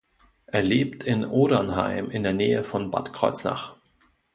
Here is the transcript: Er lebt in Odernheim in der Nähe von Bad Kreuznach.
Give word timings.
Er 0.47 0.63
lebt 0.63 1.03
in 1.03 1.25
Odernheim 1.25 2.09
in 2.09 2.23
der 2.23 2.33
Nähe 2.33 2.63
von 2.63 2.89
Bad 2.89 3.13
Kreuznach. 3.13 3.75